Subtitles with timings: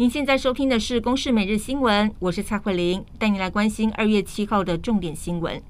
[0.00, 5.62] 您现在收听的是《公视每日新闻》，我是蔡慧玲，带您来关心二月七号的重点新闻。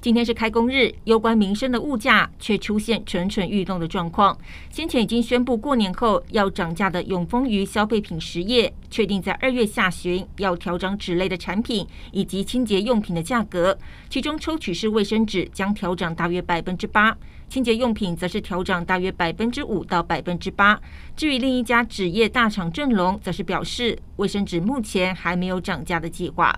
[0.00, 4.36] 今天是开工日，攸关民生的物价却出现蠢蠢欲动的状况。
[4.70, 13.78] 先前已经宣布过年后要涨价的永丰余消费品实业，确定在二月下旬要调涨纸类的产品以及清洁用品的价格。
[14.10, 17.16] 其中抽取式卫生纸将调涨大约百分之八，
[17.48, 20.78] 清洁用品则是调涨大约百分之五到百分之八。
[21.16, 26.54] 至于另一家纸业大厂正隆，则是表示卫生纸目前还没有涨价的计划。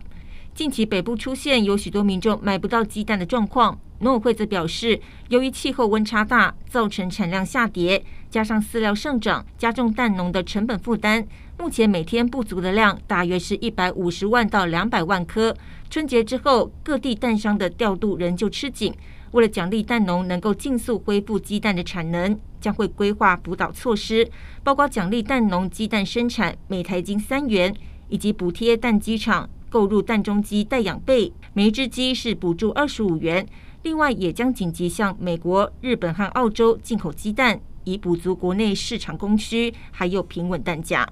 [0.56, 4.98] 近期北部出现有许多民众买不到鸡蛋的状况，农委会则表示，
[5.28, 11.22] 由于气候温差大，造成产量下跌，加上饲料上涨，加重蛋农的成本负担。
[11.58, 15.54] 目前每天不足的量大约是一百五十万到两百万颗。
[15.90, 18.94] 春节之后，各地蛋商的调度仍旧吃紧。
[19.32, 24.26] 为了奖励蛋农能够尽速恢复鸡蛋的产能，将会规划辅导措施，
[24.64, 27.74] 包括奖励蛋农鸡蛋生产每台斤三元，
[28.08, 29.50] 以及补贴蛋鸡场。
[29.68, 33.46] 购入蛋中鸡待养备，每只鸡是补助二十五元。
[33.82, 41.08] 另外，也将紧急向美国、日本和澳洲进口鸡蛋，以补足国内市场供需，还有平稳蛋价。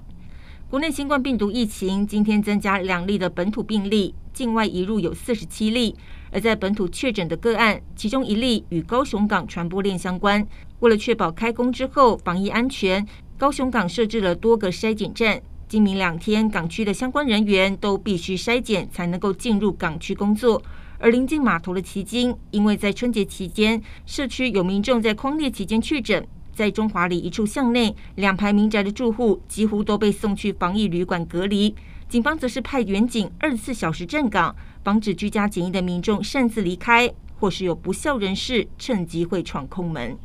[0.69, 5.95] 国内新冠病毒疫情今天增加两例的本土病例，境外移入有四十七例。
[6.31, 10.45] 而在本土确诊的个案，其中一例与高雄港传播链相关。
[10.79, 15.41] 为了确保开工之后防疫安全，高雄港设置了多个筛检站。
[15.67, 20.61] 今明两天，港区的相关人员都必须筛检，才能够进入港区工作。
[20.99, 31.73] 而临近码头的旗津，因为在春节期间，社区有民众在匡列期间确诊，在中华里一处巷内，两排民宅的住户几乎都被送去防疫旅馆隔离。
[32.07, 40.15] 警方则是派员警二十四小时站岗，防止居家检疫的民众擅自离开，或是有不肖人士趁机会闯空门。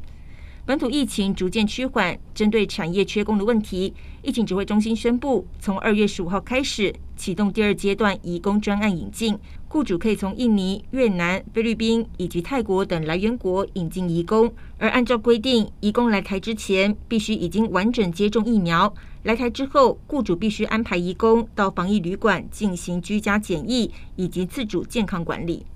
[0.71, 3.93] 本土疫情逐渐趋缓，针对产业缺工的问题，
[4.23, 9.37] 疫情指挥中心宣布，从二月十五号开始启动第二阶段移工专案引进，
[9.67, 18.95] 雇主可以从印尼、越南、菲律宾以及泰国等来源国引进移工，而按照规定，移工来台之前必须已经完整接种疫苗，
[19.25, 25.67] 来台之后，雇主必须安排移工到防疫旅馆进行居家检疫以及自主健康管理。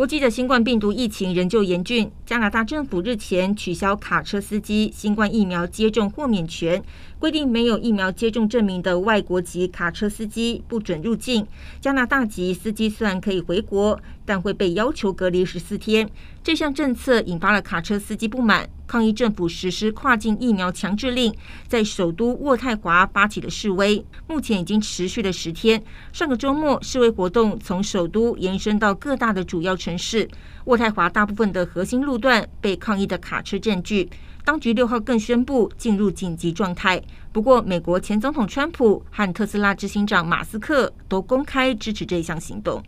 [0.00, 2.10] 国际的新冠病毒疫情仍旧严峻。
[2.24, 6.82] 加拿大政府日前取消卡车司机新冠疫苗接种豁免权，
[7.18, 11.46] 规定没有疫苗接种证明的外国籍卡车司机不准入境。
[11.82, 14.00] 加拿大籍司机虽然可以回国，
[14.30, 16.08] 但会被要求隔离十四天。
[16.40, 21.34] 这项政策引发了卡车司机不满，抗议政府实施跨境疫苗强制令，
[21.66, 25.82] 在首都渥太华发起了示威，目前已经持续了十天。
[26.12, 30.28] 上个周末，示威活动从首都延伸到各大的主要城市。
[30.66, 34.08] 渥太华大部分的核心路段被抗议的卡车占据，
[34.44, 37.02] 当局六号更宣布进入紧急状态。
[37.32, 42.80] 不过，美国前总统川普和特斯拉执行长马斯克都公开支持这项行动。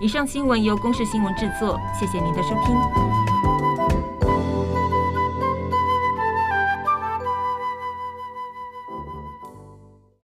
[0.00, 3.19] 以上新闻由公视新闻制作，谢谢您的收听。